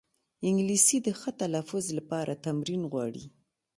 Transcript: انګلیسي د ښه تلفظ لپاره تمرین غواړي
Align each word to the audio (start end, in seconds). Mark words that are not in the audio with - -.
انګلیسي 0.47 0.97
د 1.05 1.07
ښه 1.19 1.31
تلفظ 1.41 1.85
لپاره 1.97 2.41
تمرین 2.45 2.81
غواړي 2.91 3.25